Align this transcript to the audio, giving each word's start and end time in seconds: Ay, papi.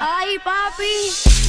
Ay, 0.00 0.38
papi. 0.40 1.39